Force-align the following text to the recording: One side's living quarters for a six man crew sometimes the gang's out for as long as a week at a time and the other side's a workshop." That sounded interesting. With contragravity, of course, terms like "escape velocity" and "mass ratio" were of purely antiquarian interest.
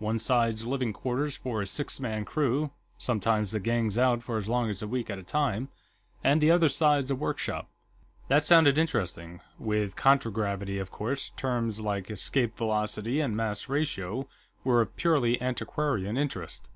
One 0.00 0.18
side's 0.18 0.66
living 0.66 0.92
quarters 0.92 1.34
for 1.34 1.62
a 1.62 1.66
six 1.66 1.98
man 1.98 2.26
crew 2.26 2.72
sometimes 2.98 3.52
the 3.52 3.58
gang's 3.58 3.96
out 3.98 4.22
for 4.22 4.36
as 4.36 4.46
long 4.46 4.68
as 4.68 4.82
a 4.82 4.86
week 4.86 5.08
at 5.08 5.18
a 5.18 5.22
time 5.22 5.70
and 6.22 6.42
the 6.42 6.50
other 6.50 6.68
side's 6.68 7.10
a 7.10 7.14
workshop." 7.16 7.70
That 8.28 8.42
sounded 8.42 8.76
interesting. 8.76 9.40
With 9.58 9.96
contragravity, 9.96 10.76
of 10.76 10.90
course, 10.90 11.30
terms 11.30 11.80
like 11.80 12.10
"escape 12.10 12.54
velocity" 12.58 13.20
and 13.20 13.34
"mass 13.34 13.70
ratio" 13.70 14.28
were 14.62 14.82
of 14.82 14.94
purely 14.96 15.40
antiquarian 15.40 16.18
interest. 16.18 16.68